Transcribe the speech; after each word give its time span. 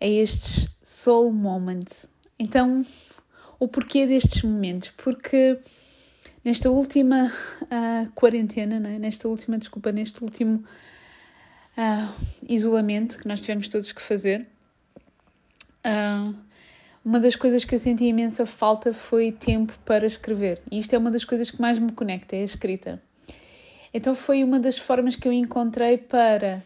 a 0.00 0.06
estes 0.06 0.68
soul 0.82 1.32
moments. 1.32 2.06
Então, 2.38 2.84
o 3.58 3.68
porquê 3.68 4.06
destes 4.06 4.42
momentos? 4.42 4.92
Porque 4.96 5.58
nesta 6.44 6.70
última 6.70 7.26
uh, 7.62 8.10
quarentena, 8.14 8.76
é? 8.88 8.98
nesta 8.98 9.28
última, 9.28 9.58
desculpa, 9.58 9.92
neste 9.92 10.22
último 10.24 10.64
uh, 11.76 12.14
isolamento 12.48 13.18
que 13.18 13.28
nós 13.28 13.40
tivemos 13.40 13.68
todos 13.68 13.92
que 13.92 14.00
fazer, 14.00 14.46
uh, 15.84 16.34
uma 17.04 17.20
das 17.20 17.36
coisas 17.36 17.64
que 17.64 17.74
eu 17.74 17.78
senti 17.78 18.04
imensa 18.04 18.44
falta 18.46 18.92
foi 18.92 19.32
tempo 19.32 19.78
para 19.84 20.06
escrever. 20.06 20.60
E 20.70 20.78
isto 20.78 20.94
é 20.94 20.98
uma 20.98 21.10
das 21.10 21.24
coisas 21.24 21.50
que 21.50 21.60
mais 21.60 21.78
me 21.78 21.92
conecta, 21.92 22.36
é 22.36 22.40
a 22.40 22.44
escrita. 22.44 23.02
Então 23.92 24.14
foi 24.14 24.44
uma 24.44 24.60
das 24.60 24.78
formas 24.78 25.16
que 25.16 25.26
eu 25.26 25.32
encontrei 25.32 25.98
para 25.98 26.62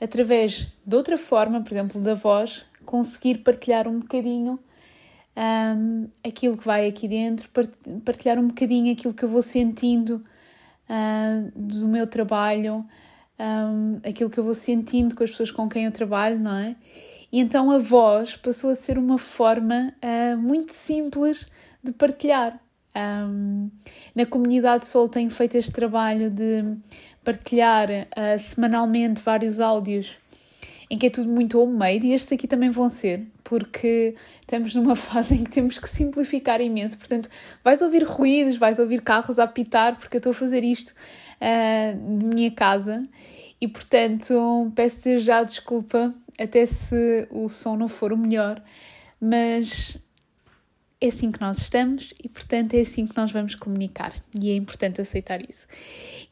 através 0.00 0.72
de 0.84 0.96
outra 0.96 1.16
forma, 1.16 1.62
por 1.62 1.72
exemplo, 1.72 2.00
da 2.00 2.14
voz, 2.14 2.64
conseguir 2.84 3.38
partilhar 3.38 3.88
um 3.88 4.00
bocadinho 4.00 4.58
um, 5.36 6.08
aquilo 6.26 6.56
que 6.56 6.64
vai 6.64 6.86
aqui 6.86 7.08
dentro, 7.08 7.48
partilhar 8.04 8.38
um 8.38 8.48
bocadinho 8.48 8.92
aquilo 8.92 9.12
que 9.12 9.24
eu 9.24 9.28
vou 9.28 9.42
sentindo 9.42 10.24
uh, 10.88 11.52
do 11.56 11.88
meu 11.88 12.06
trabalho, 12.06 12.86
um, 13.38 14.00
aquilo 14.08 14.30
que 14.30 14.38
eu 14.38 14.44
vou 14.44 14.54
sentindo 14.54 15.14
com 15.14 15.24
as 15.24 15.30
pessoas 15.30 15.50
com 15.50 15.68
quem 15.68 15.86
eu 15.86 15.92
trabalho, 15.92 16.38
não 16.38 16.56
é? 16.56 16.76
E 17.32 17.40
então 17.40 17.70
a 17.70 17.78
voz 17.78 18.36
passou 18.36 18.70
a 18.70 18.74
ser 18.74 18.96
uma 18.96 19.18
forma 19.18 19.92
uh, 20.02 20.36
muito 20.38 20.72
simples 20.72 21.46
de 21.82 21.92
partilhar. 21.92 22.60
Um, 22.96 23.70
na 24.14 24.24
comunidade 24.24 24.86
Sol 24.86 25.08
tenho 25.08 25.30
feito 25.30 25.56
este 25.56 25.72
trabalho 25.72 26.30
de 26.30 26.76
partilhar 27.24 27.88
uh, 27.90 28.38
semanalmente 28.38 29.20
vários 29.20 29.58
áudios 29.58 30.16
em 30.90 30.98
que 30.98 31.06
é 31.06 31.10
tudo 31.10 31.28
muito 31.28 31.60
homemade 31.60 32.06
e 32.06 32.12
estes 32.12 32.32
aqui 32.32 32.46
também 32.46 32.70
vão 32.70 32.88
ser, 32.88 33.26
porque 33.42 34.14
estamos 34.40 34.74
numa 34.74 34.94
fase 34.96 35.34
em 35.34 35.44
que 35.44 35.50
temos 35.50 35.78
que 35.78 35.88
simplificar 35.88 36.60
imenso. 36.60 36.96
Portanto, 36.96 37.28
vais 37.62 37.82
ouvir 37.82 38.04
ruídos, 38.04 38.56
vais 38.56 38.78
ouvir 38.78 39.00
carros 39.00 39.38
a 39.38 39.44
apitar, 39.44 39.96
porque 39.96 40.16
eu 40.16 40.18
estou 40.18 40.30
a 40.30 40.34
fazer 40.34 40.62
isto 40.62 40.90
uh, 41.40 42.18
de 42.18 42.26
minha 42.26 42.50
casa 42.50 43.02
e, 43.60 43.66
portanto, 43.66 44.72
peço-te 44.74 45.18
já 45.18 45.42
desculpa, 45.42 46.14
até 46.38 46.66
se 46.66 47.26
o 47.30 47.48
som 47.48 47.76
não 47.76 47.88
for 47.88 48.12
o 48.12 48.16
melhor, 48.16 48.62
mas 49.20 49.98
é 51.04 51.08
assim 51.08 51.30
que 51.30 51.40
nós 51.40 51.58
estamos 51.58 52.14
e, 52.22 52.28
portanto, 52.28 52.74
é 52.74 52.80
assim 52.80 53.06
que 53.06 53.16
nós 53.16 53.30
vamos 53.30 53.54
comunicar 53.54 54.12
e 54.40 54.50
é 54.50 54.56
importante 54.56 55.00
aceitar 55.00 55.40
isso. 55.48 55.66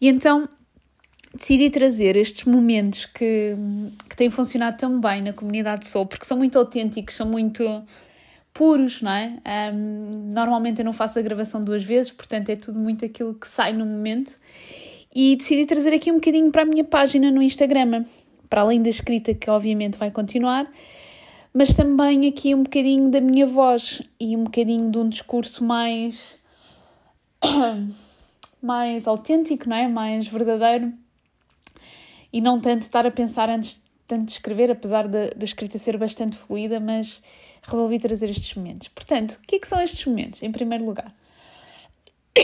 E 0.01 0.09
então 0.09 0.48
decidi 1.34 1.70
trazer 1.70 2.17
estes 2.17 2.45
momentos 2.45 3.06
que, 3.06 3.55
que 4.09 4.17
têm 4.17 4.31
funcionado 4.31 4.77
tão 4.77 5.01
bem 5.01 5.23
na 5.23 5.33
comunidade 5.33 5.87
Soul, 5.87 6.06
porque 6.06 6.25
são 6.25 6.37
muito 6.37 6.59
autênticos, 6.59 7.14
são 7.14 7.27
muito 7.27 7.83
puros, 8.53 9.01
não 9.01 9.12
é? 9.12 9.39
Um, 9.73 10.33
normalmente 10.33 10.80
eu 10.80 10.85
não 10.85 10.92
faço 10.92 11.19
a 11.19 11.23
gravação 11.23 11.64
duas 11.64 11.83
vezes, 11.83 12.13
portanto 12.13 12.51
é 12.51 12.57
tudo 12.57 12.79
muito 12.79 13.05
aquilo 13.05 13.35
que 13.35 13.48
sai 13.48 13.73
no 13.73 13.86
momento. 13.86 14.36
E 15.14 15.36
decidi 15.36 15.67
trazer 15.67 15.92
aqui 15.92 16.11
um 16.11 16.14
bocadinho 16.14 16.51
para 16.51 16.63
a 16.63 16.64
minha 16.64 16.85
página 16.85 17.30
no 17.30 17.42
Instagram, 17.42 18.05
para 18.48 18.63
além 18.63 18.83
da 18.83 18.89
escrita 18.89 19.35
que 19.35 19.51
obviamente 19.51 19.98
vai 19.98 20.11
continuar, 20.11 20.70
mas 21.52 21.74
também 21.74 22.29
aqui 22.29 22.55
um 22.55 22.63
bocadinho 22.63 23.11
da 23.11 23.20
minha 23.20 23.46
voz 23.46 24.02
e 24.18 24.36
um 24.36 24.45
bocadinho 24.45 24.90
de 24.90 24.98
um 24.98 25.08
discurso 25.08 25.64
mais 25.64 26.36
mais 28.63 29.07
autêntico, 29.07 29.68
não 29.68 29.77
é? 29.77 29.89
Mais 29.89 30.27
verdadeiro 30.29 30.92
e 32.33 32.40
não 32.40 32.61
tanto 32.61 32.83
estar 32.83 33.07
a 33.07 33.11
pensar 33.11 33.51
antes 33.51 33.80
tanto 34.07 34.27
de 34.27 34.33
escrever, 34.33 34.70
apesar 34.70 35.08
da, 35.08 35.29
da 35.30 35.45
escrita 35.45 35.79
ser 35.79 35.96
bastante 35.96 36.36
fluida, 36.36 36.80
mas 36.80 37.23
resolvi 37.63 37.98
trazer 37.98 38.29
estes 38.29 38.55
momentos. 38.55 38.89
Portanto, 38.89 39.39
o 39.42 39.46
que 39.46 39.57
é 39.57 39.58
que 39.58 39.69
são 39.69 39.80
estes 39.80 40.05
momentos, 40.05 40.42
em 40.42 40.51
primeiro 40.52 40.84
lugar? 40.84 41.11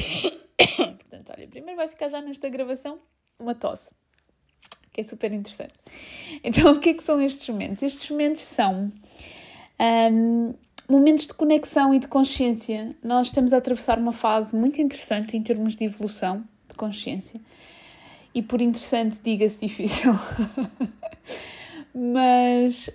Portanto, 0.76 1.32
olha, 1.36 1.48
primeiro 1.48 1.76
vai 1.76 1.88
ficar 1.88 2.08
já 2.08 2.20
nesta 2.20 2.48
gravação 2.48 2.98
uma 3.38 3.54
tosse, 3.54 3.92
é 5.00 5.04
super 5.04 5.32
interessante. 5.32 5.74
Então, 6.42 6.72
o 6.72 6.80
que 6.80 6.90
é 6.90 6.94
que 6.94 7.04
são 7.04 7.20
estes 7.20 7.48
momentos? 7.48 7.82
Estes 7.82 8.10
momentos 8.10 8.42
são 8.42 8.92
um, 10.12 10.54
momentos 10.88 11.26
de 11.26 11.34
conexão 11.34 11.94
e 11.94 11.98
de 11.98 12.08
consciência. 12.08 12.94
Nós 13.02 13.28
estamos 13.28 13.52
a 13.52 13.58
atravessar 13.58 13.98
uma 13.98 14.12
fase 14.12 14.54
muito 14.54 14.80
interessante 14.80 15.36
em 15.36 15.42
termos 15.42 15.76
de 15.76 15.84
evolução 15.84 16.44
de 16.68 16.74
consciência 16.74 17.40
e 18.34 18.42
por 18.42 18.60
interessante, 18.60 19.18
diga-se 19.22 19.66
difícil. 19.66 20.12
Mas 21.94 22.88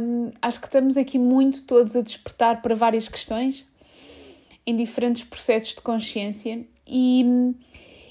um, 0.00 0.32
acho 0.42 0.60
que 0.60 0.66
estamos 0.66 0.96
aqui 0.96 1.18
muito 1.18 1.62
todos 1.62 1.94
a 1.94 2.00
despertar 2.00 2.60
para 2.60 2.74
várias 2.74 3.08
questões 3.08 3.64
em 4.66 4.74
diferentes 4.74 5.22
processos 5.22 5.74
de 5.74 5.80
consciência 5.80 6.66
e, 6.86 7.24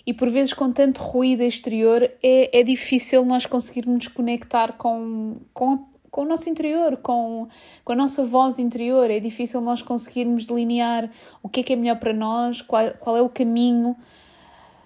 e 0.07 0.13
por 0.13 0.29
vezes 0.29 0.53
com 0.53 0.71
tanto 0.71 1.01
ruído 1.01 1.43
exterior 1.43 2.01
é, 2.23 2.59
é 2.59 2.63
difícil 2.63 3.25
nós 3.25 3.45
conseguirmos 3.45 4.07
conectar 4.07 4.71
com, 4.77 5.35
com, 5.53 5.85
com 6.09 6.21
o 6.21 6.25
nosso 6.25 6.49
interior, 6.49 6.95
com, 6.95 7.49
com 7.83 7.91
a 7.91 7.95
nossa 7.95 8.23
voz 8.23 8.57
interior. 8.57 9.11
É 9.11 9.19
difícil 9.19 9.59
nós 9.59 9.81
conseguirmos 9.81 10.45
delinear 10.45 11.11
o 11.43 11.49
que 11.49 11.59
é 11.59 11.63
que 11.63 11.73
é 11.73 11.75
melhor 11.75 11.99
para 11.99 12.13
nós, 12.13 12.61
qual, 12.61 12.89
qual 12.91 13.17
é 13.17 13.21
o 13.21 13.27
caminho 13.27 13.97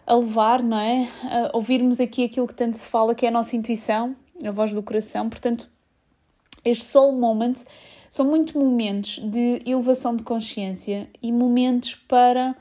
a 0.08 0.16
levar, 0.16 0.64
não 0.64 0.80
é? 0.80 1.08
A 1.26 1.56
ouvirmos 1.56 2.00
aqui 2.00 2.24
aquilo 2.24 2.48
que 2.48 2.56
tanto 2.56 2.76
se 2.76 2.90
fala, 2.90 3.14
que 3.14 3.24
é 3.24 3.30
a 3.30 3.32
nossa 3.32 3.56
intuição, 3.56 4.16
a 4.44 4.50
voz 4.50 4.74
do 4.74 4.82
coração. 4.82 5.30
Portanto, 5.30 5.70
estes 6.66 6.88
soul 6.88 7.12
moments 7.12 7.64
são 8.10 8.26
muito 8.26 8.58
momentos 8.58 9.20
de 9.20 9.62
elevação 9.68 10.16
de 10.16 10.24
consciência 10.24 11.08
e 11.22 11.32
momentos 11.32 11.94
para 11.94 12.56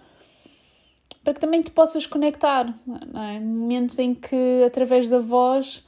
para 1.31 1.35
que 1.35 1.41
também 1.41 1.63
te 1.63 1.71
possas 1.71 2.07
conectar, 2.07 2.75
não 2.85 3.23
é? 3.23 3.39
Momentos 3.39 3.97
em 4.01 4.13
que 4.13 4.65
através 4.67 5.09
da 5.09 5.21
voz 5.21 5.85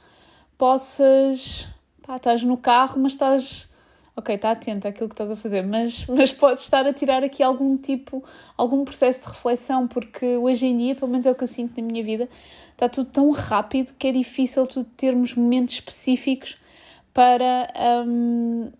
possas, 0.57 1.67
pá, 2.01 2.15
estás 2.15 2.43
no 2.43 2.55
carro, 2.55 2.97
mas 3.01 3.11
estás 3.11 3.69
ok, 4.15 4.35
está 4.35 4.51
atento 4.51 4.87
àquilo 4.87 5.09
que 5.09 5.15
estás 5.15 5.29
a 5.29 5.35
fazer, 5.35 5.61
mas, 5.61 6.05
mas 6.07 6.31
podes 6.31 6.63
estar 6.63 6.87
a 6.87 6.93
tirar 6.93 7.25
aqui 7.25 7.43
algum 7.43 7.75
tipo, 7.75 8.23
algum 8.55 8.85
processo 8.85 9.23
de 9.23 9.31
reflexão, 9.31 9.85
porque 9.85 10.37
hoje 10.37 10.65
em 10.65 10.77
dia, 10.77 10.95
pelo 10.95 11.11
menos 11.11 11.25
é 11.25 11.31
o 11.31 11.35
que 11.35 11.43
eu 11.43 11.47
sinto 11.47 11.81
na 11.81 11.85
minha 11.85 12.03
vida, 12.03 12.29
está 12.71 12.87
tudo 12.87 13.09
tão 13.09 13.29
rápido 13.31 13.93
que 13.99 14.07
é 14.07 14.13
difícil 14.13 14.65
tu 14.65 14.85
termos 14.95 15.35
momentos 15.35 15.73
específicos 15.73 16.57
para, 17.13 17.67
um, 18.07 18.71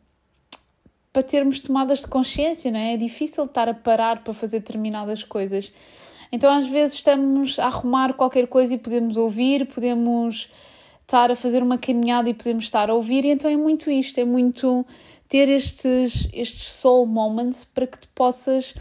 para 1.11 1.23
termos 1.23 1.59
tomadas 1.59 1.99
de 1.99 2.07
consciência, 2.07 2.71
não 2.71 2.79
é? 2.79 2.93
É 2.93 2.97
difícil 2.97 3.43
estar 3.43 3.67
a 3.67 3.73
parar 3.73 4.23
para 4.23 4.33
fazer 4.33 4.59
determinadas 4.59 5.25
coisas. 5.25 5.73
Então, 6.33 6.51
às 6.51 6.67
vezes, 6.67 6.95
estamos 6.95 7.59
a 7.59 7.67
arrumar 7.67 8.15
qualquer 8.15 8.47
coisa 8.47 8.73
e 8.73 8.77
podemos 8.79 9.17
ouvir, 9.17 9.67
podemos 9.67 10.49
estar 11.01 11.29
a 11.29 11.35
fazer 11.35 11.61
uma 11.61 11.77
caminhada 11.77 12.27
e 12.27 12.33
podemos 12.33 12.63
estar 12.63 12.89
a 12.89 12.93
ouvir, 12.95 13.23
e 13.23 13.29
então 13.29 13.51
é 13.51 13.55
muito 13.55 13.91
isto, 13.91 14.19
é 14.19 14.25
muito 14.25 14.83
ter 15.29 15.47
estes, 15.47 16.27
estes 16.33 16.65
soul 16.65 17.05
moments 17.05 17.63
para 17.63 17.85
que 17.85 17.99
te 17.99 18.07
possas 18.07 18.73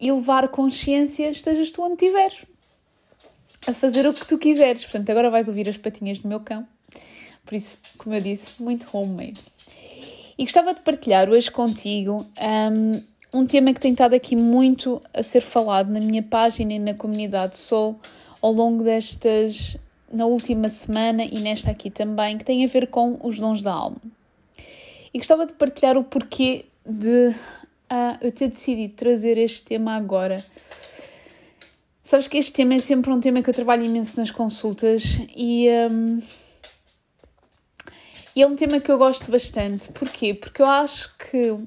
elevar 0.00 0.46
consciência, 0.46 1.28
estejas 1.30 1.72
tu 1.72 1.82
onde 1.82 1.94
estiveres, 1.94 2.44
a 3.66 3.74
fazer 3.74 4.06
o 4.06 4.14
que 4.14 4.24
tu 4.24 4.38
quiseres. 4.38 4.84
Portanto, 4.84 5.10
agora 5.10 5.28
vais 5.28 5.48
ouvir 5.48 5.68
as 5.68 5.76
patinhas 5.76 6.20
do 6.20 6.28
meu 6.28 6.38
cão, 6.38 6.64
por 7.44 7.56
isso, 7.56 7.76
como 7.98 8.14
eu 8.14 8.20
disse, 8.20 8.62
muito 8.62 8.86
homemade. 8.96 9.40
E 10.38 10.44
gostava 10.44 10.72
de 10.72 10.80
partilhar 10.80 11.28
hoje 11.28 11.50
contigo 11.50 12.24
um, 12.38 13.02
um 13.36 13.46
tema 13.46 13.74
que 13.74 13.80
tem 13.80 13.92
estado 13.92 14.14
aqui 14.14 14.34
muito 14.34 15.02
a 15.12 15.22
ser 15.22 15.42
falado 15.42 15.90
na 15.90 16.00
minha 16.00 16.22
página 16.22 16.72
e 16.72 16.78
na 16.78 16.94
comunidade 16.94 17.58
Soul 17.58 18.00
ao 18.40 18.50
longo 18.50 18.82
destas 18.82 19.76
na 20.10 20.24
última 20.24 20.70
semana 20.70 21.22
e 21.22 21.38
nesta 21.40 21.70
aqui 21.70 21.90
também, 21.90 22.38
que 22.38 22.44
tem 22.44 22.64
a 22.64 22.68
ver 22.68 22.86
com 22.86 23.18
os 23.22 23.38
dons 23.38 23.60
da 23.60 23.72
alma. 23.72 24.00
E 25.12 25.18
gostava 25.18 25.44
de 25.44 25.52
partilhar 25.52 25.98
o 25.98 26.04
porquê 26.04 26.64
de 26.86 27.28
uh, 27.28 28.16
eu 28.22 28.32
ter 28.32 28.48
decidido 28.48 28.94
trazer 28.94 29.36
este 29.36 29.62
tema 29.64 29.96
agora. 29.96 30.42
Sabes 32.04 32.28
que 32.28 32.38
este 32.38 32.52
tema 32.52 32.74
é 32.74 32.78
sempre 32.78 33.10
um 33.10 33.20
tema 33.20 33.42
que 33.42 33.50
eu 33.50 33.54
trabalho 33.54 33.84
imenso 33.84 34.18
nas 34.18 34.30
consultas 34.30 35.18
e, 35.36 35.68
um, 35.90 36.22
E 38.34 38.42
é 38.42 38.46
um 38.46 38.56
tema 38.56 38.80
que 38.80 38.90
eu 38.90 38.96
gosto 38.96 39.30
bastante. 39.30 39.88
Porquê? 39.92 40.32
Porque 40.32 40.62
eu 40.62 40.66
acho 40.66 41.14
que 41.18 41.58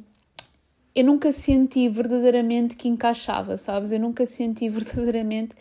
eu 0.95 1.03
nunca 1.03 1.31
senti 1.31 1.87
verdadeiramente 1.87 2.75
que 2.75 2.87
encaixava, 2.87 3.57
sabes? 3.57 3.91
Eu 3.91 3.99
nunca 3.99 4.25
senti 4.25 4.67
verdadeiramente 4.69 5.55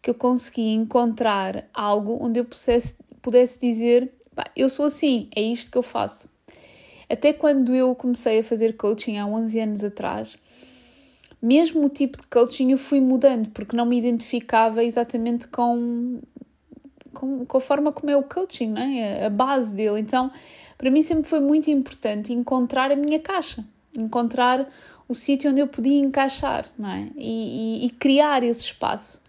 que 0.00 0.10
eu 0.10 0.14
conseguia 0.14 0.74
encontrar 0.74 1.68
algo 1.72 2.18
onde 2.20 2.40
eu 2.40 2.44
pudesse, 2.44 2.96
pudesse 3.22 3.60
dizer: 3.60 4.12
eu 4.56 4.68
sou 4.68 4.86
assim, 4.86 5.28
é 5.34 5.42
isto 5.42 5.70
que 5.70 5.78
eu 5.78 5.82
faço. 5.82 6.28
Até 7.08 7.32
quando 7.32 7.74
eu 7.74 7.94
comecei 7.94 8.40
a 8.40 8.44
fazer 8.44 8.76
coaching 8.76 9.18
há 9.18 9.26
11 9.26 9.60
anos 9.60 9.84
atrás, 9.84 10.36
mesmo 11.40 11.86
o 11.86 11.88
tipo 11.88 12.20
de 12.20 12.26
coaching 12.26 12.70
eu 12.72 12.78
fui 12.78 13.00
mudando, 13.00 13.50
porque 13.50 13.76
não 13.76 13.84
me 13.84 13.98
identificava 13.98 14.82
exatamente 14.82 15.46
com, 15.48 16.20
com, 17.12 17.44
com 17.44 17.56
a 17.58 17.60
forma 17.60 17.92
como 17.92 18.10
é 18.10 18.16
o 18.16 18.22
coaching, 18.22 18.70
não 18.70 18.82
é? 18.82 19.26
a 19.26 19.30
base 19.30 19.74
dele. 19.74 20.00
Então, 20.00 20.30
para 20.78 20.90
mim 20.90 21.02
sempre 21.02 21.28
foi 21.28 21.40
muito 21.40 21.70
importante 21.70 22.32
encontrar 22.32 22.90
a 22.90 22.96
minha 22.96 23.18
caixa, 23.18 23.64
encontrar 23.96 24.68
o 25.08 25.14
sítio 25.14 25.50
onde 25.50 25.60
eu 25.60 25.66
podia 25.66 25.98
encaixar 25.98 26.66
não 26.78 26.90
é? 26.90 27.08
e, 27.16 27.82
e, 27.82 27.86
e 27.86 27.90
criar 27.90 28.42
esse 28.42 28.62
espaço. 28.62 29.20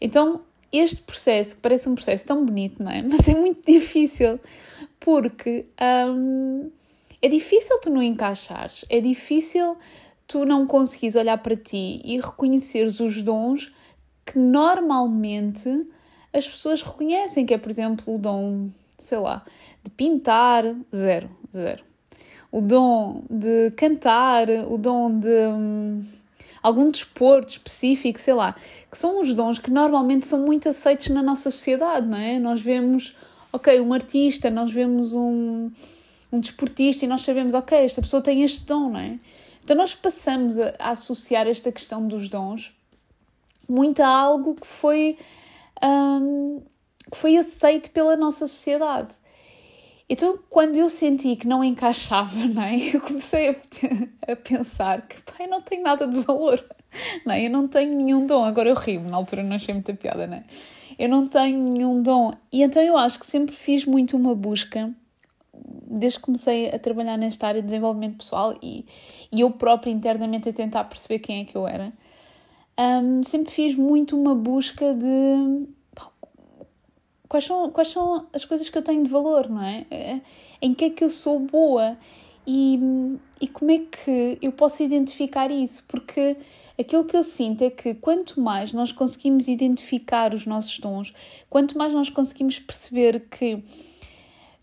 Então, 0.00 0.42
este 0.72 1.02
processo, 1.02 1.56
que 1.56 1.62
parece 1.62 1.88
um 1.88 1.94
processo 1.94 2.26
tão 2.26 2.44
bonito, 2.44 2.82
não 2.82 2.90
é? 2.90 3.02
Mas 3.08 3.28
é 3.28 3.34
muito 3.34 3.64
difícil, 3.64 4.40
porque 4.98 5.66
hum, 6.08 6.70
é 7.22 7.28
difícil 7.28 7.78
tu 7.80 7.90
não 7.90 8.02
encaixares, 8.02 8.84
é 8.88 9.00
difícil 9.00 9.76
tu 10.26 10.44
não 10.44 10.66
conseguires 10.66 11.16
olhar 11.16 11.38
para 11.38 11.56
ti 11.56 12.00
e 12.04 12.18
reconheceres 12.18 13.00
os 13.00 13.22
dons 13.22 13.72
que 14.26 14.38
normalmente 14.38 15.86
as 16.32 16.48
pessoas 16.48 16.82
reconhecem, 16.82 17.46
que 17.46 17.54
é, 17.54 17.58
por 17.58 17.70
exemplo, 17.70 18.14
o 18.14 18.18
dom, 18.18 18.70
sei 18.98 19.18
lá, 19.18 19.44
de 19.82 19.90
pintar, 19.90 20.64
zero, 20.94 21.30
zero. 21.54 21.84
O 22.54 22.60
dom 22.60 23.24
de 23.28 23.72
cantar, 23.72 24.48
o 24.48 24.78
dom 24.78 25.18
de 25.18 25.28
hum, 25.28 26.04
algum 26.62 26.88
desporto 26.88 27.50
específico, 27.50 28.20
sei 28.20 28.34
lá, 28.34 28.54
que 28.88 28.96
são 28.96 29.20
os 29.20 29.34
dons 29.34 29.58
que 29.58 29.72
normalmente 29.72 30.26
são 30.26 30.38
muito 30.38 30.68
aceitos 30.68 31.08
na 31.08 31.20
nossa 31.20 31.50
sociedade, 31.50 32.06
não 32.06 32.16
é? 32.16 32.38
Nós 32.38 32.60
vemos, 32.60 33.14
ok, 33.52 33.80
um 33.80 33.92
artista, 33.92 34.50
nós 34.50 34.70
vemos 34.70 35.12
um, 35.12 35.68
um 36.30 36.38
desportista 36.38 37.04
e 37.04 37.08
nós 37.08 37.22
sabemos, 37.22 37.54
ok, 37.54 37.76
esta 37.76 38.00
pessoa 38.00 38.22
tem 38.22 38.44
este 38.44 38.64
dom, 38.64 38.90
não 38.90 39.00
é? 39.00 39.18
Então 39.64 39.76
nós 39.76 39.94
passamos 39.96 40.56
a, 40.56 40.74
a 40.78 40.90
associar 40.90 41.48
esta 41.48 41.72
questão 41.72 42.06
dos 42.06 42.28
dons 42.28 42.72
muito 43.68 44.00
a 44.00 44.06
algo 44.06 44.54
que 44.54 44.66
foi, 44.66 45.18
um, 45.82 46.62
que 47.10 47.16
foi 47.16 47.36
aceito 47.36 47.90
pela 47.90 48.16
nossa 48.16 48.46
sociedade. 48.46 49.08
Então, 50.08 50.38
quando 50.50 50.76
eu 50.76 50.88
senti 50.88 51.34
que 51.34 51.46
não 51.46 51.64
encaixava, 51.64 52.34
não 52.46 52.62
é? 52.62 52.76
eu 52.94 53.00
comecei 53.00 53.50
a, 53.50 54.32
a 54.32 54.36
pensar 54.36 55.02
que 55.02 55.20
pai, 55.22 55.46
não 55.46 55.62
tenho 55.62 55.82
nada 55.82 56.06
de 56.06 56.18
valor, 56.20 56.62
não 57.24 57.32
é? 57.32 57.46
eu 57.46 57.50
não 57.50 57.66
tenho 57.66 57.96
nenhum 57.96 58.26
dom. 58.26 58.44
Agora 58.44 58.68
eu 58.68 58.74
rio, 58.74 59.00
na 59.00 59.16
altura 59.16 59.42
não 59.42 59.56
achei 59.56 59.72
muita 59.74 59.94
piada, 59.94 60.26
não 60.26 60.36
é? 60.36 60.44
Eu 60.98 61.08
não 61.08 61.26
tenho 61.26 61.58
nenhum 61.58 62.02
dom. 62.02 62.32
E 62.52 62.62
então 62.62 62.82
eu 62.82 62.96
acho 62.96 63.18
que 63.18 63.26
sempre 63.26 63.54
fiz 63.54 63.84
muito 63.84 64.16
uma 64.16 64.34
busca 64.34 64.94
desde 65.86 66.18
que 66.18 66.24
comecei 66.24 66.70
a 66.70 66.78
trabalhar 66.78 67.16
nesta 67.16 67.46
área 67.46 67.60
de 67.60 67.68
desenvolvimento 67.68 68.18
pessoal 68.18 68.54
e, 68.62 68.84
e 69.30 69.40
eu 69.40 69.50
própria 69.50 69.90
internamente 69.90 70.48
a 70.48 70.52
tentar 70.52 70.84
perceber 70.84 71.20
quem 71.20 71.40
é 71.40 71.44
que 71.44 71.56
eu 71.56 71.66
era, 71.66 71.92
um, 72.78 73.22
sempre 73.22 73.52
fiz 73.52 73.76
muito 73.76 74.18
uma 74.20 74.34
busca 74.34 74.92
de 74.94 75.66
quais 77.34 77.46
são, 77.46 77.68
quais 77.70 77.88
são 77.88 78.26
as 78.32 78.44
coisas 78.44 78.68
que 78.68 78.78
eu 78.78 78.82
tenho 78.82 79.02
de 79.02 79.10
valor, 79.10 79.50
não 79.50 79.60
é? 79.60 79.84
é 79.90 80.20
em 80.62 80.72
que 80.72 80.84
é 80.84 80.90
que 80.90 81.02
eu 81.02 81.08
sou 81.08 81.40
boa 81.40 81.98
e, 82.46 82.78
e 83.40 83.48
como 83.48 83.72
é 83.72 83.78
que 83.78 84.38
eu 84.40 84.52
posso 84.52 84.84
identificar 84.84 85.50
isso? 85.50 85.82
Porque 85.88 86.36
aquilo 86.78 87.04
que 87.04 87.16
eu 87.16 87.24
sinto 87.24 87.64
é 87.64 87.70
que 87.70 87.92
quanto 87.94 88.40
mais 88.40 88.72
nós 88.72 88.92
conseguimos 88.92 89.48
identificar 89.48 90.32
os 90.32 90.46
nossos 90.46 90.78
dons, 90.78 91.12
quanto 91.50 91.76
mais 91.76 91.92
nós 91.92 92.08
conseguimos 92.08 92.60
perceber 92.60 93.26
que 93.28 93.64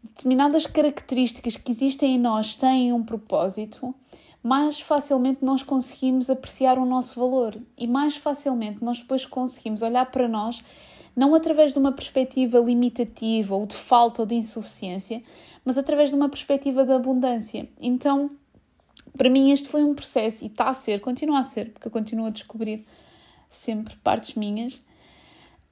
determinadas 0.01 0.65
características 0.65 1.57
que 1.57 1.71
existem 1.71 2.15
em 2.15 2.19
nós 2.19 2.55
têm 2.55 2.93
um 2.93 3.03
propósito, 3.03 3.93
mais 4.41 4.79
facilmente 4.79 5.43
nós 5.43 5.61
conseguimos 5.61 6.29
apreciar 6.29 6.77
o 6.77 6.85
nosso 6.85 7.19
valor 7.19 7.57
e 7.77 7.85
mais 7.85 8.15
facilmente 8.15 8.81
nós 8.81 8.99
depois 8.99 9.25
conseguimos 9.25 9.81
olhar 9.81 10.05
para 10.05 10.29
nós 10.29 10.63
não 11.15 11.35
através 11.35 11.73
de 11.73 11.79
uma 11.79 11.91
perspectiva 11.91 12.59
limitativa 12.59 13.55
ou 13.55 13.65
de 13.65 13.75
falta 13.75 14.21
ou 14.21 14.25
de 14.25 14.35
insuficiência, 14.35 15.21
mas 15.63 15.77
através 15.77 16.09
de 16.09 16.15
uma 16.15 16.29
perspectiva 16.29 16.85
de 16.85 16.91
abundância. 16.91 17.67
Então, 17.79 18.31
para 19.17 19.29
mim, 19.29 19.51
este 19.51 19.67
foi 19.67 19.83
um 19.83 19.93
processo 19.93 20.43
e 20.43 20.47
está 20.47 20.69
a 20.69 20.73
ser, 20.73 21.01
continua 21.01 21.39
a 21.39 21.43
ser, 21.43 21.71
porque 21.71 21.87
eu 21.87 21.91
continuo 21.91 22.25
a 22.25 22.29
descobrir 22.29 22.85
sempre 23.49 23.95
partes 23.97 24.35
minhas. 24.35 24.81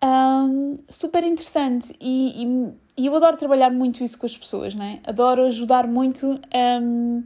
Um, 0.02 0.78
super 0.90 1.24
interessante 1.26 1.94
e, 2.00 2.44
e 2.44 2.74
e 3.00 3.06
eu 3.06 3.16
adoro 3.16 3.38
trabalhar 3.38 3.72
muito 3.72 4.04
isso 4.04 4.20
com 4.20 4.26
as 4.26 4.36
pessoas, 4.36 4.76
né? 4.76 5.00
Adoro 5.06 5.46
ajudar 5.46 5.88
muito 5.88 6.38
um, 6.82 7.24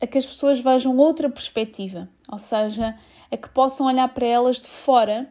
a 0.00 0.06
que 0.08 0.18
as 0.18 0.26
pessoas 0.26 0.58
vejam 0.58 0.96
outra 0.96 1.30
perspectiva, 1.30 2.08
ou 2.28 2.38
seja, 2.38 2.98
a 3.30 3.36
que 3.36 3.48
possam 3.50 3.86
olhar 3.86 4.08
para 4.08 4.26
elas 4.26 4.56
de 4.56 4.66
fora 4.66 5.30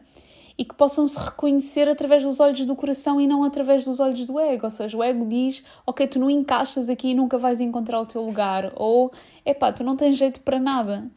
e 0.56 0.64
que 0.64 0.74
possam 0.74 1.06
se 1.06 1.18
reconhecer 1.18 1.88
através 1.88 2.22
dos 2.22 2.38
olhos 2.38 2.64
do 2.64 2.76
coração 2.76 3.20
e 3.20 3.26
não 3.26 3.42
através 3.42 3.84
dos 3.84 3.98
olhos 3.98 4.24
do 4.24 4.38
ego. 4.38 4.64
Ou 4.64 4.70
seja, 4.70 4.96
o 4.96 5.02
ego 5.02 5.26
diz: 5.26 5.64
Ok, 5.86 6.06
tu 6.06 6.18
não 6.18 6.30
encaixas 6.30 6.88
aqui 6.88 7.08
e 7.08 7.14
nunca 7.14 7.36
vais 7.38 7.60
encontrar 7.60 8.00
o 8.00 8.06
teu 8.06 8.22
lugar, 8.22 8.72
ou 8.76 9.12
epá, 9.44 9.72
tu 9.72 9.82
não 9.82 9.96
tens 9.96 10.16
jeito 10.16 10.40
para 10.40 10.58
nada. 10.58 11.10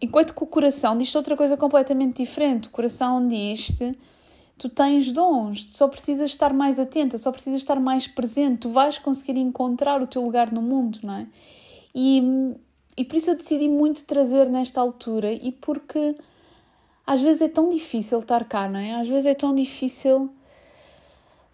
Enquanto 0.00 0.34
que 0.34 0.42
o 0.42 0.46
coração 0.46 0.96
diz 0.98 1.14
outra 1.14 1.36
coisa 1.36 1.56
completamente 1.56 2.22
diferente. 2.22 2.68
O 2.68 2.70
coração 2.70 3.26
diz-te 3.26 3.96
tu 4.56 4.68
tens 4.68 5.10
dons, 5.10 5.64
tu 5.64 5.76
só 5.76 5.88
precisas 5.88 6.30
estar 6.30 6.52
mais 6.52 6.78
atenta, 6.78 7.18
só 7.18 7.32
precisas 7.32 7.60
estar 7.60 7.80
mais 7.80 8.06
presente, 8.06 8.60
tu 8.60 8.70
vais 8.70 8.98
conseguir 8.98 9.38
encontrar 9.38 10.00
o 10.00 10.06
teu 10.06 10.22
lugar 10.22 10.52
no 10.52 10.62
mundo, 10.62 11.00
não 11.02 11.14
é? 11.14 11.26
E, 11.94 12.22
e 12.96 13.04
por 13.04 13.16
isso 13.16 13.30
eu 13.30 13.36
decidi 13.36 13.68
muito 13.68 14.04
trazer 14.04 14.48
nesta 14.48 14.80
altura 14.80 15.32
e 15.32 15.52
porque 15.52 16.16
às 17.06 17.20
vezes 17.20 17.42
é 17.42 17.48
tão 17.48 17.68
difícil 17.68 18.20
estar 18.20 18.44
cá, 18.44 18.68
não 18.68 18.78
é? 18.78 18.94
Às 18.94 19.08
vezes 19.08 19.26
é 19.26 19.34
tão 19.34 19.54
difícil, 19.54 20.30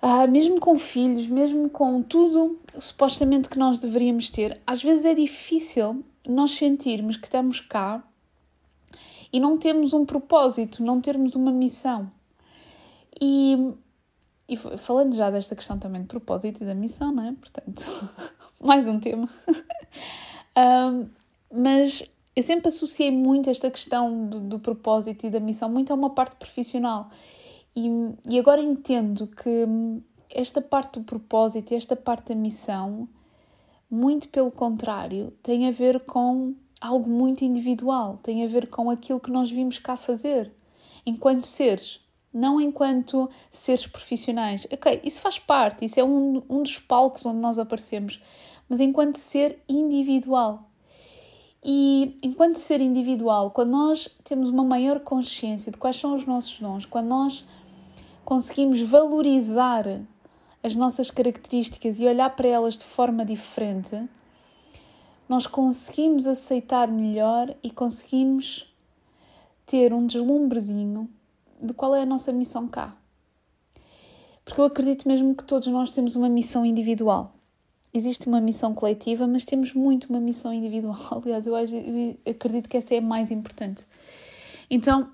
ah, 0.00 0.26
mesmo 0.26 0.61
com 0.61 0.79
filhos, 0.79 1.26
mesmo 1.26 1.69
com 1.69 2.02
tudo 2.02 2.59
supostamente 2.78 3.49
que 3.49 3.59
nós 3.59 3.78
deveríamos 3.78 4.30
ter, 4.30 4.61
às 4.66 4.83
vezes 4.83 5.04
é 5.04 5.14
difícil 5.14 6.04
nós 6.26 6.52
sentirmos 6.52 7.16
que 7.16 7.26
estamos 7.26 7.61
cá 7.61 8.02
e 9.33 9.40
não 9.40 9.59
temos 9.59 9.92
um 9.92 10.04
propósito, 10.04 10.83
não 10.83 11.00
termos 11.00 11.35
uma 11.35 11.52
missão. 11.52 12.11
E, 13.21 13.75
e 14.49 14.57
falando 14.57 15.14
já 15.14 15.30
desta 15.30 15.54
questão 15.54 15.78
também 15.78 16.02
de 16.02 16.09
propósito 16.09 16.62
e 16.62 16.66
da 16.66 16.75
missão, 16.75 17.12
não 17.12 17.25
é? 17.25 17.33
Portanto, 17.33 17.85
mais 18.62 18.87
um 18.87 18.99
tema. 18.99 19.28
um, 20.57 21.09
mas 21.52 22.04
eu 22.34 22.42
sempre 22.42 22.68
associei 22.68 23.10
muito 23.10 23.50
esta 23.50 23.70
questão 23.70 24.26
do, 24.26 24.40
do, 24.40 24.58
propósito 24.58 25.26
e 25.26 25.30
da 25.30 25.40
missão 25.40 25.68
muito 25.68 25.92
a 25.92 25.96
uma 25.96 26.10
parte 26.10 26.37
profissional. 26.37 27.10
E, 27.75 27.88
e 28.28 28.38
agora 28.38 28.60
entendo 28.60 29.26
que 29.26 29.66
esta 30.30 30.60
parte 30.60 30.99
do 30.99 31.04
propósito 31.04 31.72
e 31.72 31.76
esta 31.76 31.96
parte 31.96 32.28
da 32.28 32.34
missão, 32.34 33.08
muito 33.90 34.28
pelo 34.28 34.50
contrário, 34.50 35.32
tem 35.42 35.66
a 35.66 35.70
ver 35.70 36.00
com 36.00 36.54
algo 36.80 37.08
muito 37.08 37.44
individual, 37.44 38.18
tem 38.22 38.44
a 38.44 38.49
ver 38.49 38.68
com 38.68 38.90
aquilo 38.90 39.20
que 39.20 39.30
nós 39.30 39.50
vimos 39.50 39.78
cá 39.78 39.96
fazer 39.96 40.52
enquanto 41.04 41.46
seres 41.46 42.00
não 42.32 42.60
enquanto 42.60 43.28
seres 43.50 43.87
profissionais. 43.87 44.66
Ok, 44.72 45.00
isso 45.04 45.20
faz 45.20 45.38
parte, 45.38 45.84
isso 45.84 45.99
é 45.99 46.04
um, 46.04 46.42
um 46.49 46.62
dos 46.62 46.78
palcos 46.78 47.26
onde 47.26 47.38
nós 47.38 47.58
aparecemos, 47.58 48.22
mas 48.68 48.80
enquanto 48.80 49.16
ser 49.16 49.62
individual. 49.68 50.69
E 51.62 52.19
enquanto 52.23 52.57
ser 52.57 52.81
individual, 52.81 53.50
quando 53.50 53.71
nós 53.71 54.09
temos 54.25 54.49
uma 54.49 54.64
maior 54.64 55.00
consciência 55.00 55.71
de 55.71 55.76
quais 55.76 55.97
são 55.97 56.14
os 56.14 56.25
nossos 56.25 56.59
dons, 56.59 56.87
quando 56.87 57.09
nós 57.09 57.45
conseguimos 58.25 58.81
valorizar 58.81 59.85
as 60.62 60.75
nossas 60.75 61.11
características 61.11 61.99
e 61.99 62.07
olhar 62.07 62.31
para 62.31 62.49
elas 62.49 62.76
de 62.76 62.85
forma 62.85 63.25
diferente, 63.25 64.09
nós 65.29 65.47
conseguimos 65.47 66.26
aceitar 66.26 66.88
melhor 66.88 67.55
e 67.62 67.71
conseguimos 67.71 68.67
ter 69.67 69.93
um 69.93 70.07
deslumbrezinho 70.07 71.09
de 71.61 71.75
qual 71.75 71.95
é 71.95 72.02
a 72.02 72.07
nossa 72.07 72.33
missão 72.33 72.67
cá. 72.67 72.97
Porque 74.45 74.61
eu 74.61 74.64
acredito 74.64 75.07
mesmo 75.07 75.35
que 75.35 75.45
todos 75.45 75.69
nós 75.69 75.90
temos 75.90 76.17
uma 76.17 76.29
missão 76.29 76.64
individual. 76.64 77.35
Existe 77.92 78.28
uma 78.28 78.40
missão 78.40 78.73
coletiva, 78.73 79.26
mas 79.26 79.44
temos 79.44 79.75
muito 79.75 80.09
uma 80.09 80.20
missão 80.20 80.52
individual. 80.52 80.97
Aliás, 81.25 81.47
eu, 81.47 81.54
acredito 81.56 82.68
que 82.68 82.76
essa 82.76 82.94
é 82.94 82.99
a 82.99 83.02
mais 83.02 83.30
importante. 83.30 83.85
Então, 84.70 85.11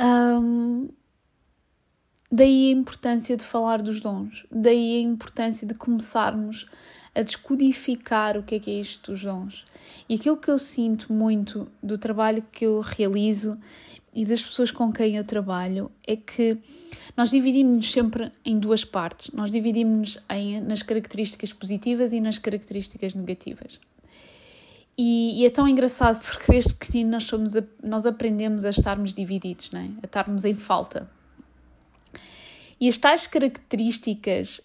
hum, 0.00 0.88
daí 2.30 2.68
a 2.68 2.72
importância 2.72 3.36
de 3.36 3.44
falar 3.44 3.80
dos 3.80 4.00
dons, 4.00 4.44
daí 4.50 4.98
a 4.98 5.00
importância 5.00 5.66
de 5.66 5.74
começarmos 5.74 6.66
a 7.14 7.22
descodificar 7.22 8.36
o 8.36 8.42
que 8.42 8.56
é 8.56 8.60
que 8.60 8.70
é 8.70 8.74
isto 8.74 9.12
dos 9.12 9.22
dons. 9.22 9.64
E 10.08 10.14
aquilo 10.14 10.36
que 10.36 10.50
eu 10.50 10.58
sinto 10.58 11.12
muito 11.12 11.66
do 11.82 11.98
trabalho 11.98 12.44
que 12.52 12.64
eu 12.66 12.80
realizo 12.80 13.58
e 14.14 14.24
das 14.24 14.42
pessoas 14.42 14.70
com 14.70 14.92
quem 14.92 15.16
eu 15.16 15.24
trabalho 15.24 15.90
é 16.06 16.16
que 16.16 16.58
nós 17.16 17.30
dividimos-nos 17.30 17.90
sempre 17.90 18.32
em 18.44 18.58
duas 18.58 18.84
partes. 18.84 19.30
Nós 19.32 19.50
dividimos-nos 19.50 20.18
nas 20.66 20.82
características 20.82 21.52
positivas 21.52 22.12
e 22.12 22.20
nas 22.20 22.38
características 22.38 23.14
negativas. 23.14 23.80
E, 24.96 25.40
e, 25.40 25.46
é 25.46 25.50
tão 25.50 25.68
engraçado 25.68 26.20
porque 26.20 26.50
desde 26.50 26.74
pequenino 26.74 27.12
nós, 27.12 27.24
somos 27.24 27.54
a, 27.54 27.62
nós 27.82 28.04
aprendemos 28.04 28.64
a 28.64 28.70
estarmos 28.70 29.14
divididos, 29.14 29.70
não 29.70 29.80
é? 29.80 29.90
a 30.02 30.06
estarmos 30.06 30.44
em 30.44 30.54
falta. 30.54 31.08
E 32.80 32.88
as 32.88 32.96
tais 32.96 33.26
características 33.26 34.60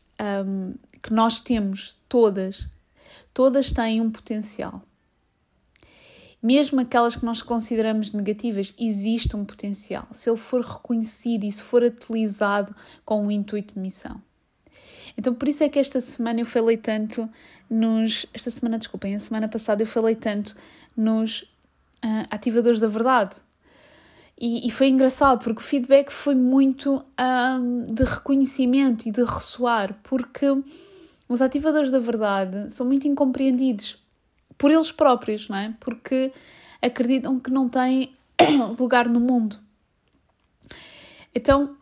um, 0.46 0.74
que 1.02 1.14
nós 1.14 1.40
temos, 1.40 1.96
todas, 2.10 2.68
todas 3.32 3.72
têm 3.72 4.02
um 4.02 4.10
potencial 4.10 4.82
mesmo 6.44 6.82
aquelas 6.82 7.16
que 7.16 7.24
nós 7.24 7.42
consideramos 7.42 8.12
negativas, 8.12 8.74
existe 8.78 9.34
um 9.34 9.46
potencial, 9.46 10.06
se 10.12 10.30
ele 10.30 10.38
for 10.38 10.60
reconhecido 10.60 11.46
e 11.46 11.52
se 11.52 11.64
for 11.64 11.82
utilizado 11.82 12.76
com 13.06 13.26
o 13.26 13.32
intuito 13.32 13.74
de 13.74 13.80
missão. 13.80 14.22
Então, 15.18 15.34
por 15.34 15.48
isso 15.48 15.64
é 15.64 15.70
que 15.70 15.80
esta 15.80 16.02
semana 16.02 16.42
eu 16.42 16.46
falei 16.46 16.76
tanto 16.76 17.30
nos. 17.70 18.26
Esta 18.34 18.52
semana, 18.52 18.78
desculpem, 18.78 19.16
a 19.16 19.20
semana 19.20 19.48
passada 19.48 19.84
eu 19.84 19.88
falei 19.88 20.16
tanto 20.16 20.56
nos 20.98 21.44
uh, 22.04 22.28
ativadores 22.30 22.82
da 22.82 22.88
verdade. 22.88 23.38
E, 24.38 24.68
e, 24.68 24.72
foi 24.72 24.88
engraçado 24.88 25.42
porque 25.42 25.62
o 25.62 25.64
feedback 25.64 26.12
foi 26.12 26.34
muito 26.36 26.96
um, 26.96 27.04
ah, 27.16 27.60
de 27.88 28.04
reconhecimento 28.04 29.08
e 29.08 29.12
de 29.12 29.24
ressoar, 29.24 29.96
porque 30.02 30.48
os 31.30 31.42
ativadores 31.42 31.92
da 31.92 32.00
verdade 32.00 32.74
são 32.74 32.86
muito 32.86 33.08
incompreendidos 33.08 34.02
por 34.57 34.72
eles 34.72 34.91
próprios, 34.91 35.48
não 35.50 35.57
é? 35.57 35.74
Porque 35.79 36.31
acreditam 36.81 37.39
que 37.39 37.51
não 37.51 37.67
têm 37.67 38.13
lugar 38.79 39.07
no 39.07 39.19
mundo. 39.19 39.57
Então, 41.33 41.75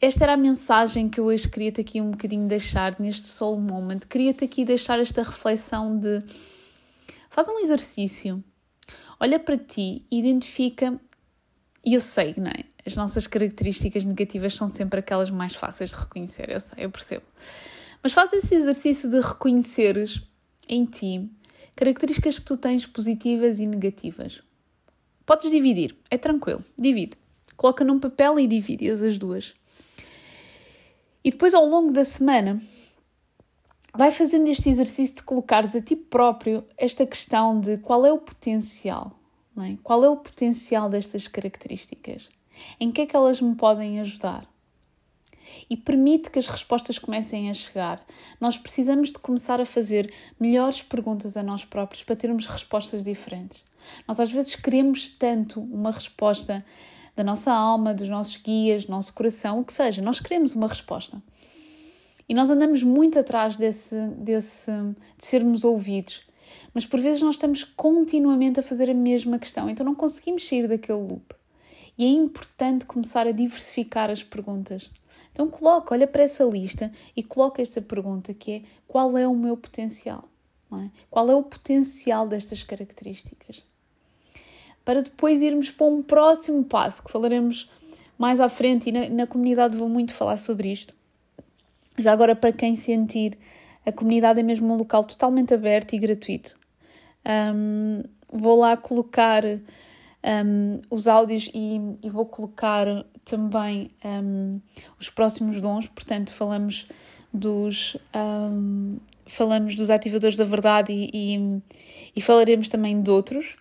esta 0.00 0.24
era 0.24 0.34
a 0.34 0.36
mensagem 0.36 1.08
que 1.08 1.20
eu 1.20 1.24
hoje 1.24 1.48
queria-te 1.48 1.82
aqui 1.82 2.00
um 2.00 2.12
bocadinho 2.12 2.48
deixar 2.48 2.98
neste 2.98 3.26
soul 3.26 3.60
moment. 3.60 4.00
Queria-te 4.08 4.44
aqui 4.44 4.64
deixar 4.64 4.98
esta 4.98 5.22
reflexão 5.22 5.98
de 5.98 6.22
faz 7.28 7.48
um 7.48 7.58
exercício, 7.58 8.42
olha 9.20 9.38
para 9.38 9.58
ti, 9.58 10.04
identifica, 10.10 10.98
e 11.84 11.94
eu 11.94 12.00
sei, 12.00 12.34
não 12.36 12.48
é? 12.48 12.64
As 12.84 12.96
nossas 12.96 13.26
características 13.26 14.04
negativas 14.04 14.54
são 14.54 14.68
sempre 14.68 15.00
aquelas 15.00 15.30
mais 15.30 15.54
fáceis 15.54 15.90
de 15.90 15.96
reconhecer, 15.96 16.50
eu 16.50 16.60
sei, 16.60 16.84
eu 16.84 16.90
percebo. 16.90 17.24
Mas 18.02 18.12
faz 18.12 18.32
esse 18.32 18.54
exercício 18.54 19.10
de 19.10 19.20
reconheceres 19.20 20.22
em 20.66 20.86
ti 20.86 21.30
Características 21.76 22.38
que 22.38 22.44
tu 22.44 22.56
tens 22.56 22.86
positivas 22.86 23.58
e 23.58 23.66
negativas. 23.66 24.42
Podes 25.24 25.50
dividir, 25.50 25.96
é 26.10 26.18
tranquilo, 26.18 26.64
divide. 26.78 27.16
Coloca 27.56 27.84
num 27.84 27.98
papel 27.98 28.38
e 28.38 28.46
divide 28.46 28.90
as 28.90 29.18
duas. 29.18 29.54
E 31.22 31.30
depois, 31.30 31.54
ao 31.54 31.64
longo 31.64 31.92
da 31.92 32.04
semana, 32.04 32.60
vai 33.94 34.10
fazendo 34.10 34.48
este 34.48 34.68
exercício 34.68 35.16
de 35.16 35.22
colocares 35.22 35.76
a 35.76 35.82
ti 35.82 35.94
próprio 35.94 36.64
esta 36.76 37.06
questão 37.06 37.60
de 37.60 37.76
qual 37.78 38.06
é 38.06 38.12
o 38.12 38.18
potencial, 38.18 39.18
é? 39.58 39.76
qual 39.82 40.04
é 40.04 40.08
o 40.08 40.16
potencial 40.16 40.88
destas 40.88 41.28
características, 41.28 42.30
em 42.78 42.90
que 42.90 43.02
é 43.02 43.06
que 43.06 43.16
elas 43.16 43.40
me 43.40 43.54
podem 43.54 44.00
ajudar 44.00 44.48
e 45.68 45.76
permite 45.76 46.30
que 46.30 46.38
as 46.38 46.46
respostas 46.46 46.98
comecem 46.98 47.50
a 47.50 47.54
chegar. 47.54 48.04
Nós 48.40 48.56
precisamos 48.56 49.12
de 49.12 49.18
começar 49.18 49.60
a 49.60 49.66
fazer 49.66 50.12
melhores 50.38 50.82
perguntas 50.82 51.36
a 51.36 51.42
nós 51.42 51.64
próprios 51.64 52.02
para 52.02 52.16
termos 52.16 52.46
respostas 52.46 53.04
diferentes. 53.04 53.64
Nós 54.06 54.20
às 54.20 54.30
vezes 54.30 54.54
queremos 54.54 55.08
tanto 55.08 55.60
uma 55.60 55.90
resposta 55.90 56.64
da 57.16 57.24
nossa 57.24 57.52
alma, 57.52 57.92
dos 57.92 58.08
nossos 58.08 58.36
guias, 58.36 58.84
do 58.84 58.90
nosso 58.90 59.12
coração, 59.12 59.60
o 59.60 59.64
que 59.64 59.72
seja, 59.72 60.00
nós 60.02 60.20
queremos 60.20 60.54
uma 60.54 60.66
resposta. 60.66 61.22
E 62.28 62.34
nós 62.34 62.48
andamos 62.48 62.82
muito 62.82 63.18
atrás 63.18 63.56
desse, 63.56 63.96
desse, 64.16 64.70
de 65.18 65.26
sermos 65.26 65.64
ouvidos. 65.64 66.22
Mas 66.72 66.86
por 66.86 67.00
vezes 67.00 67.22
nós 67.22 67.34
estamos 67.34 67.64
continuamente 67.64 68.60
a 68.60 68.62
fazer 68.62 68.88
a 68.88 68.94
mesma 68.94 69.38
questão, 69.38 69.68
então 69.68 69.84
não 69.84 69.94
conseguimos 69.94 70.46
sair 70.46 70.68
daquele 70.68 70.98
loop. 70.98 71.34
E 71.98 72.04
é 72.04 72.08
importante 72.08 72.86
começar 72.86 73.26
a 73.26 73.32
diversificar 73.32 74.10
as 74.10 74.22
perguntas. 74.22 74.90
Então 75.32 75.48
coloca, 75.48 75.94
olha 75.94 76.06
para 76.06 76.22
essa 76.22 76.44
lista 76.44 76.90
e 77.16 77.22
coloca 77.22 77.62
esta 77.62 77.80
pergunta 77.80 78.34
que 78.34 78.52
é 78.52 78.62
qual 78.86 79.16
é 79.16 79.26
o 79.26 79.34
meu 79.34 79.56
potencial? 79.56 80.24
É? 80.72 80.88
Qual 81.10 81.28
é 81.28 81.34
o 81.34 81.42
potencial 81.42 82.28
destas 82.28 82.62
características? 82.62 83.64
Para 84.84 85.02
depois 85.02 85.42
irmos 85.42 85.70
para 85.70 85.86
um 85.86 86.02
próximo 86.02 86.64
passo 86.64 87.02
que 87.02 87.10
falaremos 87.10 87.68
mais 88.16 88.38
à 88.38 88.48
frente 88.48 88.88
e 88.88 88.92
na, 88.92 89.08
na 89.08 89.26
comunidade 89.26 89.76
vou 89.76 89.88
muito 89.88 90.12
falar 90.12 90.36
sobre 90.36 90.70
isto. 90.70 90.94
Já 91.98 92.12
agora, 92.12 92.36
para 92.36 92.52
quem 92.52 92.76
sentir, 92.76 93.36
a 93.84 93.90
comunidade 93.90 94.40
é 94.40 94.42
mesmo 94.42 94.72
um 94.72 94.76
local 94.76 95.04
totalmente 95.04 95.52
aberto 95.52 95.94
e 95.94 95.98
gratuito. 95.98 96.56
Um, 97.54 98.02
vou 98.32 98.58
lá 98.58 98.76
colocar 98.76 99.42
um, 100.24 100.80
os 100.90 101.08
áudios 101.08 101.50
e, 101.54 101.80
e, 102.02 102.10
vou 102.10 102.26
colocar 102.26 102.86
também 103.24 103.90
um, 104.04 104.60
os 104.98 105.08
próximos 105.08 105.60
dons, 105.60 105.88
portanto 105.88 106.32
falamos 106.32 106.86
dos 107.32 107.96
um, 108.14 108.98
falamos 109.26 109.74
dos 109.74 109.90
ativadores 109.90 110.36
da 110.36 110.44
verdade 110.44 110.92
e, 110.92 111.10
e, 111.12 111.62
e, 112.16 112.20
falaremos 112.20 112.68
também 112.68 113.00
de 113.00 113.10
outros, 113.10 113.56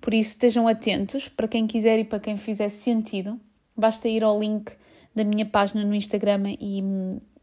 por 0.00 0.12
isso 0.12 0.30
estejam 0.30 0.66
atentos. 0.66 1.28
Para 1.28 1.46
quem 1.48 1.66
quiser 1.66 1.98
e 2.00 2.04
para 2.04 2.18
quem 2.18 2.36
fizer 2.36 2.68
sentido, 2.68 3.40
basta 3.76 4.08
ir 4.08 4.24
ao 4.24 4.38
link 4.38 4.72
da 5.14 5.22
minha 5.24 5.46
página 5.46 5.84
no 5.84 5.94
Instagram 5.94 6.56
e, 6.60 6.82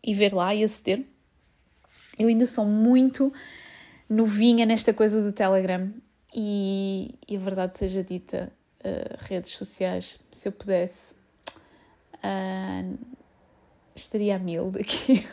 e 0.03 0.13
ver 0.13 0.33
lá 0.33 0.53
e 0.53 0.63
aceder. 0.63 1.05
Eu 2.17 2.27
ainda 2.27 2.45
sou 2.45 2.65
muito 2.65 3.31
novinha 4.09 4.65
nesta 4.65 4.93
coisa 4.93 5.23
do 5.23 5.31
Telegram 5.31 5.89
e, 6.35 7.15
e 7.27 7.37
a 7.37 7.39
verdade 7.39 7.77
seja 7.77 8.03
dita, 8.03 8.51
uh, 8.83 9.17
redes 9.27 9.51
sociais, 9.51 10.19
se 10.31 10.47
eu 10.47 10.51
pudesse, 10.51 11.15
uh, 12.15 12.97
estaria 13.95 14.35
a 14.35 14.39
mil 14.39 14.71
daqui. 14.71 15.25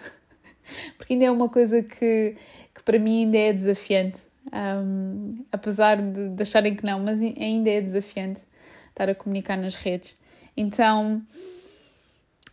Porque 0.99 1.13
ainda 1.13 1.27
é 1.27 1.31
uma 1.31 1.49
coisa 1.49 1.83
que, 1.83 2.37
que 2.75 2.83
para 2.85 2.99
mim 2.99 3.25
ainda 3.25 3.39
é 3.39 3.53
desafiante. 3.53 4.23
Um, 4.53 5.33
apesar 5.51 6.01
de, 6.01 6.31
de 6.31 6.43
acharem 6.43 6.75
que 6.75 6.85
não, 6.85 7.01
mas 7.01 7.21
ainda 7.21 7.71
é 7.71 7.81
desafiante 7.81 8.41
estar 8.89 9.09
a 9.09 9.15
comunicar 9.15 9.57
nas 9.57 9.75
redes. 9.75 10.17
Então, 10.57 11.23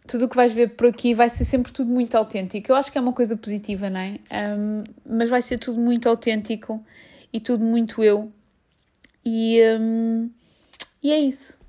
tudo 0.08 0.26
o 0.26 0.30
que 0.30 0.36
vais 0.36 0.54
ver 0.54 0.76
por 0.76 0.88
aqui 0.88 1.14
vai 1.14 1.30
ser 1.30 1.46
sempre 1.46 1.72
tudo 1.72 1.92
muito 1.92 2.16
autêntico. 2.16 2.72
Eu 2.72 2.76
acho 2.76 2.92
que 2.92 2.98
é 2.98 3.02
uma 3.02 3.14
coisa 3.14 3.38
positiva, 3.38 3.90
não 3.90 4.00
é? 4.00 4.20
Um, 4.58 4.84
mas 5.06 5.30
vai 5.30 5.42
ser 5.42 5.58
tudo 5.58 5.80
muito 5.80 6.10
autêntico 6.10 6.84
e 7.32 7.40
tudo 7.40 7.64
muito 7.64 8.04
eu. 8.04 8.32
E, 9.26 9.62
um, 9.80 10.30
e 11.04 11.12
é 11.12 11.20
isso. 11.20 11.60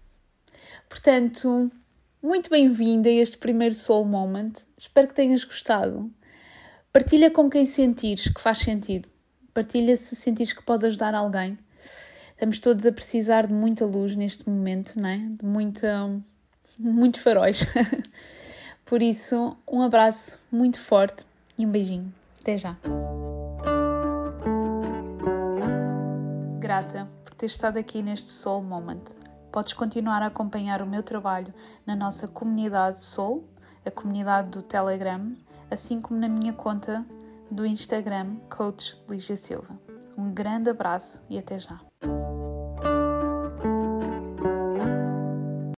Portanto, 0.89 1.71
muito 2.23 2.49
bem-vinda 2.49 3.09
a 3.09 3.13
este 3.13 3.37
primeiro 3.37 3.75
Soul 3.75 4.05
Moment. 4.05 4.53
Espero 4.79 5.09
que 5.09 5.15
tenhas 5.15 5.43
gostado. 5.43 6.09
Partilha 6.93 7.31
com 7.31 7.51
quem 7.51 7.65
sentires 7.65 8.29
que 8.29 8.41
faz 8.41 8.59
sentido. 8.59 9.09
Partilha 9.53 9.97
se 9.97 10.15
sentires 10.15 10.53
que 10.53 10.63
pode 10.63 10.87
ajudar 10.87 11.15
alguém. 11.15 11.59
Estamos 12.31 12.61
todos 12.61 12.87
a 12.87 12.93
precisar 12.93 13.47
de 13.49 13.53
muita 13.53 13.85
luz 13.85 14.15
neste 14.15 14.49
momento, 14.49 14.99
não 14.99 15.09
é? 15.09 15.19
De 15.19 15.45
muita, 15.45 16.21
muitos 16.79 17.21
faróis. 17.21 17.67
Por 18.87 19.03
isso, 19.03 19.57
um 19.67 19.83
abraço 19.83 20.39
muito 20.53 20.79
forte 20.79 21.25
e 21.59 21.67
um 21.67 21.71
beijinho. 21.71 22.13
Até 22.41 22.57
já. 22.57 22.77
Grata 26.61 27.09
por 27.25 27.35
ter 27.35 27.47
estado 27.47 27.79
aqui 27.79 28.03
neste 28.03 28.29
Soul 28.29 28.63
Moment. 28.63 29.24
Podes 29.55 29.73
continuar 29.73 30.21
a 30.21 30.27
acompanhar 30.27 30.83
o 30.83 30.87
meu 30.87 31.01
trabalho 31.01 31.55
na 31.87 31.95
nossa 31.95 32.27
comunidade 32.27 33.01
Soul, 33.01 33.49
a 33.87 33.91
comunidade 33.91 34.49
do 34.51 34.63
Telegram, 34.63 35.33
assim 35.71 36.01
como 36.01 36.19
na 36.19 36.27
minha 36.27 36.53
conta 36.53 37.07
do 37.49 37.65
Instagram, 37.65 38.35
Coach 38.51 39.01
Lígia 39.09 39.37
Silva. 39.37 39.79
Um 40.19 40.35
grande 40.35 40.71
abraço 40.71 41.23
e 41.31 41.39
até 41.39 41.57
já! 41.57 41.79